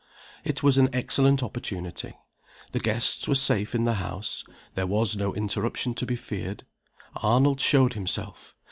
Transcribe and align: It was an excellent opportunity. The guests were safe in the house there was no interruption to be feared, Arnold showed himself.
It 0.43 0.63
was 0.63 0.79
an 0.79 0.89
excellent 0.93 1.43
opportunity. 1.43 2.15
The 2.71 2.79
guests 2.79 3.27
were 3.27 3.35
safe 3.35 3.75
in 3.75 3.83
the 3.83 3.93
house 4.01 4.43
there 4.73 4.87
was 4.87 5.15
no 5.15 5.31
interruption 5.35 5.93
to 5.93 6.07
be 6.07 6.15
feared, 6.15 6.63
Arnold 7.17 7.61
showed 7.61 7.93
himself. 7.93 8.55